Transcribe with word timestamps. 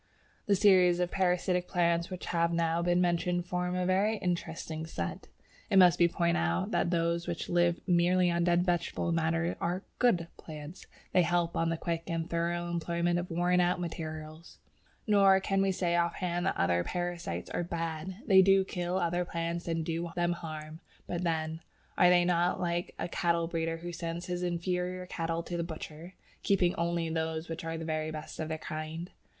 The 0.47 0.55
series 0.55 0.99
of 0.99 1.11
parasitic 1.11 1.67
plants 1.67 2.09
which 2.09 2.25
have 2.25 2.51
now 2.51 2.81
been 2.81 3.01
mentioned 3.01 3.45
form 3.45 3.75
a 3.75 3.85
very 3.85 4.17
interesting 4.17 4.87
set. 4.87 5.27
It 5.69 5.77
must 5.77 5.99
be 5.99 6.07
pointed 6.07 6.39
out 6.39 6.71
that 6.71 6.89
those 6.89 7.27
which 7.27 7.49
live 7.49 7.79
merely 7.87 8.31
on 8.31 8.43
dead 8.43 8.65
vegetable 8.65 9.11
matter 9.11 9.55
are 9.61 9.83
"good" 9.99 10.27
plants. 10.37 10.87
They 11.13 11.21
help 11.21 11.55
on 11.55 11.69
the 11.69 11.77
quick 11.77 12.05
and 12.09 12.27
thorough 12.27 12.67
employment 12.67 13.19
of 13.19 13.29
worn 13.29 13.59
out 13.59 13.79
material. 13.79 14.41
Nor 15.05 15.39
can 15.39 15.61
we 15.61 15.71
say 15.71 15.95
off 15.95 16.15
hand 16.15 16.47
that 16.47 16.57
other 16.57 16.83
parasites 16.83 17.51
are 17.51 17.61
"bad." 17.63 18.15
They 18.25 18.41
do 18.41 18.65
kill 18.65 18.97
other 18.97 19.23
plants 19.23 19.67
and 19.67 19.85
do 19.85 20.09
them 20.15 20.33
harm, 20.33 20.79
but 21.05 21.23
then, 21.23 21.59
are 21.95 22.09
they 22.09 22.25
not 22.25 22.59
like 22.59 22.95
a 22.97 23.07
cattle 23.07 23.45
breeder 23.47 23.77
who 23.77 23.91
sends 23.91 24.25
his 24.25 24.41
inferior 24.41 25.05
cattle 25.05 25.43
to 25.43 25.57
the 25.57 25.63
butcher, 25.63 26.15
keeping 26.41 26.73
only 26.73 27.07
those 27.07 27.47
which 27.49 27.63
are 27.63 27.77
the 27.77 27.85
very 27.85 28.09
best 28.09 28.39
of 28.39 28.47
their 28.49 28.57
kind? 28.57 29.11